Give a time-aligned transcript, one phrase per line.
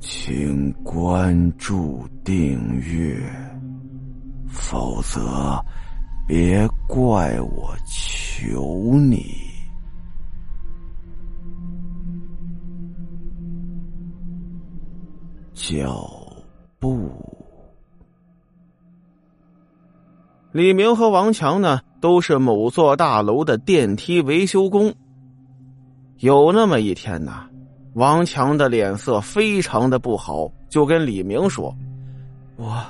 [0.00, 3.20] 请关注订阅，
[4.48, 5.62] 否则
[6.26, 9.22] 别怪我求你。
[15.52, 16.10] 脚
[16.78, 17.10] 步。
[20.52, 24.94] 李明和王强呢，都是某座大楼的电梯维修工。
[26.16, 27.49] 有那么一天呢。
[28.00, 31.76] 王强的脸色非常的不好，就跟李明说
[32.56, 32.82] ：“我，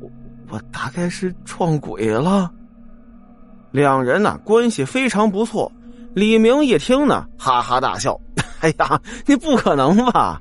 [0.00, 0.10] 我，
[0.50, 2.50] 我大概是撞鬼了。”
[3.70, 5.70] 两人呢关系非常不错。
[6.12, 8.20] 李明一听呢，哈哈大笑
[8.58, 10.40] ：“哎呀，你不可能吧？”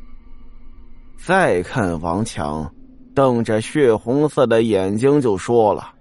[1.23, 2.67] 再看王强，
[3.13, 5.93] 瞪着血红色的眼睛就说了：“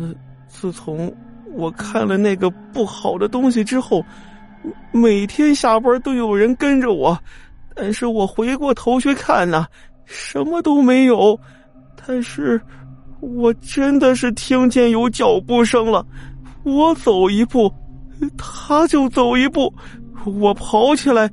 [0.00, 0.12] 呃，
[0.48, 1.14] 自从
[1.54, 4.04] 我看了那个不好的东西之后。”
[4.96, 7.18] 每天下班都有人跟着我，
[7.74, 9.66] 但是我回过头去看呢，
[10.06, 11.38] 什么都没有。
[12.06, 12.60] 但是，
[13.20, 16.04] 我真的是听见有脚步声了。
[16.62, 17.72] 我走一步，
[18.38, 19.72] 他就走一步。
[20.24, 21.30] 我跑起来，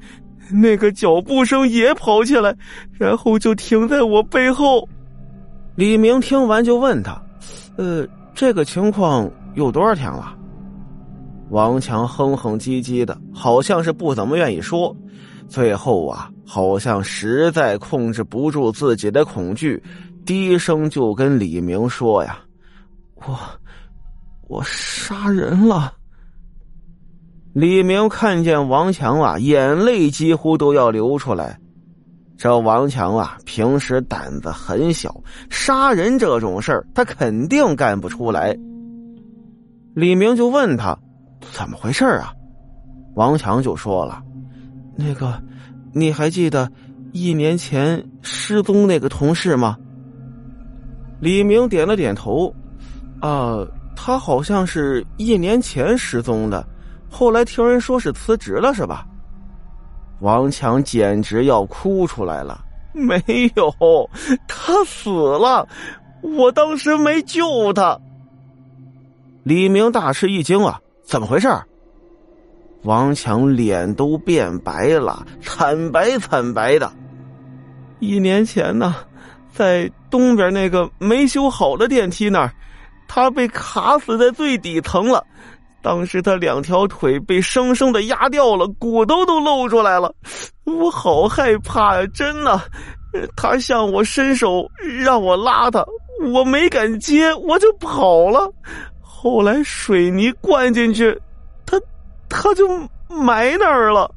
[0.51, 2.55] 那个脚步声也跑起来，
[2.91, 4.87] 然后就停在我背后。
[5.75, 7.19] 李明听完就问他
[7.77, 8.05] ：“呃，
[8.35, 10.35] 这个情况有多少天了？”
[11.49, 14.95] 王强哼哼唧唧的，好像是不怎么愿意说。
[15.47, 19.81] 最后啊，好像实在控制不住自己的恐惧，
[20.25, 22.39] 低声就跟李明说：“呀，
[23.15, 23.37] 我，
[24.47, 25.93] 我杀人了。”
[27.53, 31.59] 李明看见王强啊，眼泪几乎都要流出来。
[32.35, 35.15] 这王强啊，平时胆子很小，
[35.51, 38.57] 杀人这种事儿他肯定干不出来。
[39.93, 40.97] 李明就问他。
[41.51, 42.33] 怎么回事啊？
[43.15, 44.23] 王强就说了
[44.97, 45.39] ：“那个，
[45.91, 46.67] 你还记得
[47.11, 49.77] 一年前失踪那个同事吗？”
[51.21, 52.53] 李明点了点头
[53.21, 53.59] ：“啊，
[53.95, 56.65] 他好像是一年前失踪的，
[57.09, 59.05] 后来听人说是辞职了，是吧？”
[60.21, 63.21] 王强简直要哭出来了：“没
[63.55, 64.09] 有，
[64.47, 65.67] 他死了，
[66.21, 67.99] 我当时没救他。”
[69.43, 70.79] 李明大吃一惊啊！
[71.03, 71.47] 怎么回事？
[72.83, 76.91] 王强脸都变白了，惨白惨白的。
[77.99, 78.95] 一年前呢，
[79.53, 82.51] 在东边那个没修好的电梯那儿，
[83.07, 85.25] 他被卡死在最底层了。
[85.81, 90.13] 当时他两条腿被生生的压掉了，骨头都露出来了。
[90.65, 92.59] 我好害怕呀，真的。
[93.35, 94.67] 他向我伸手
[95.03, 95.85] 让我拉他，
[96.33, 98.51] 我没敢接，我就跑了。
[99.23, 101.17] 后来水泥灌进去，
[101.65, 101.79] 他
[102.27, 102.67] 他就
[103.07, 104.13] 埋那儿了。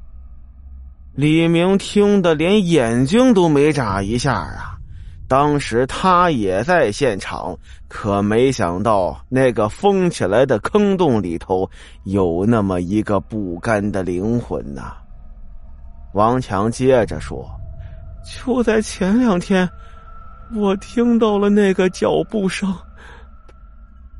[1.15, 4.77] 李明听得连眼睛都没眨一下啊！
[5.29, 7.57] 当时他也在现场，
[7.87, 11.71] 可没想到那个封起来的坑洞里头
[12.03, 14.93] 有那么一个不甘的灵魂呐。
[16.15, 17.49] 王强接着说
[18.45, 19.69] ：“就在前两天，
[20.53, 22.75] 我听到了那个脚步声。”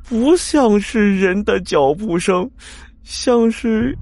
[0.09, 2.49] 不像是人的脚步声，
[3.03, 3.93] 像是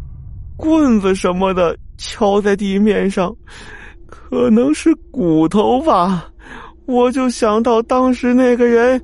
[0.56, 3.36] 棍子什么的敲在地面上，
[4.06, 6.30] 可能是骨头吧。
[6.86, 9.02] 我就想到当时那个人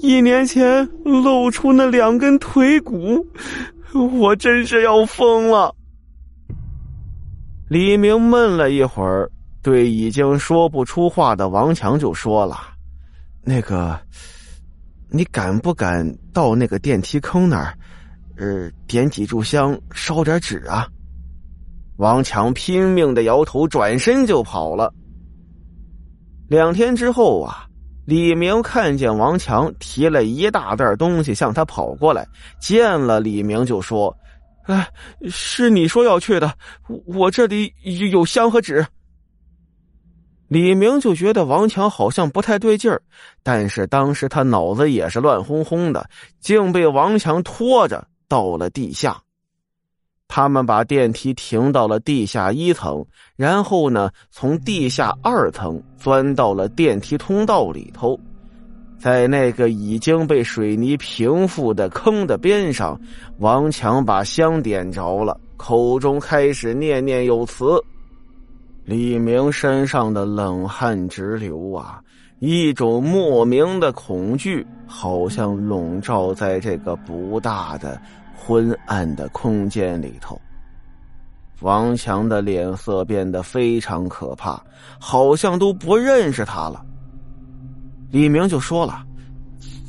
[0.00, 3.24] 一年前露出那两根腿骨，
[4.18, 5.72] 我真是要疯了。
[7.68, 9.30] 李明闷了一会儿，
[9.62, 12.56] 对已经说不出话的王强就说了
[13.44, 13.96] ：“那个。”
[15.10, 17.74] 你敢不敢到那个电梯坑那儿，
[18.36, 20.86] 呃，点几炷香，烧点纸啊？
[21.96, 24.92] 王强拼命的摇头，转身就跑了。
[26.48, 27.66] 两天之后啊，
[28.06, 32.26] 李明看见王强提了一大袋东西向他跑过来，
[32.60, 34.16] 见了李明就说
[34.66, 34.88] ：“哎，
[35.28, 36.54] 是你说要去的，
[37.04, 37.72] 我这里
[38.10, 38.86] 有香和纸。”
[40.50, 43.00] 李明就觉得王强好像不太对劲儿，
[43.40, 46.10] 但是当时他脑子也是乱哄哄的，
[46.40, 49.16] 竟被王强拖着到了地下。
[50.26, 53.06] 他们把电梯停到了地下一层，
[53.36, 58.18] 然后呢，从地下二层钻到了电梯通道里头，
[58.98, 63.00] 在那个已经被水泥平复的坑的边上，
[63.38, 67.80] 王强把香点着了，口中开始念念有词。
[68.84, 72.00] 李明身上的冷汗直流啊！
[72.38, 78.00] 一种莫名的恐惧，好像笼罩在这个不大的
[78.34, 80.40] 昏暗的空间里头。
[81.60, 84.58] 王强的脸色变得非常可怕，
[84.98, 86.82] 好像都不认识他了。
[88.10, 89.04] 李明就说了：“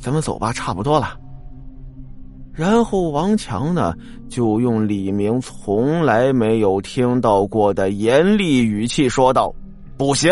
[0.02, 1.18] 咱们走吧，差不多了。”
[2.54, 3.94] 然后王强呢，
[4.28, 9.54] 就用李明从来没有听到过的严厉语气说道
[9.96, 10.30] ：“不行！”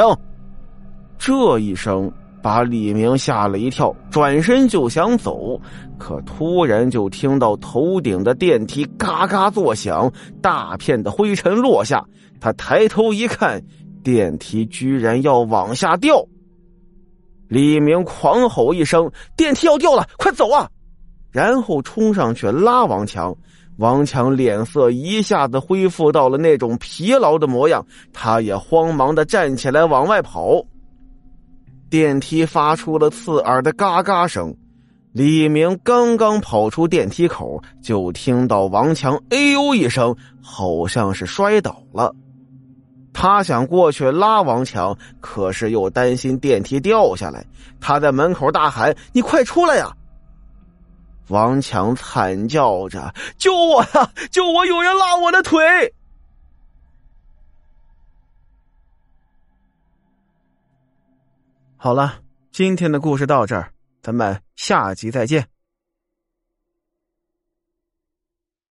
[1.19, 2.13] 这一声
[2.43, 5.59] 把李明吓了一跳，转身就想走，
[5.99, 10.13] 可突然就听到头顶的电梯嘎嘎作响，
[10.43, 12.05] 大片的灰尘落下。
[12.39, 13.63] 他抬头一看，
[14.03, 16.23] 电梯居然要往下掉。
[17.49, 20.69] 李明狂吼一声：“电梯要掉了，快走啊！”
[21.31, 23.35] 然后冲上去拉王强，
[23.77, 30.65] 王强脸色一下子恢复到了那种疲劳的模样，他也慌忙的站起来往外跑。
[31.89, 34.55] 电梯发出了刺耳的嘎嘎声，
[35.13, 42.15] 李明刚刚跑出电梯口，就听到王强“哎呦”一声，好像是摔倒了。
[43.13, 47.45] 他想过去拉王强，可是又担心电梯掉下来，
[47.81, 49.91] 他在门口大喊：“你快出来呀！”
[51.31, 54.13] 王强惨叫着：“救我呀！
[54.31, 54.67] 救我！
[54.67, 55.95] 有人拉我的腿！”
[61.77, 62.21] 好了，
[62.53, 63.73] 今天的故事到这儿，
[64.03, 65.49] 咱们下集再见。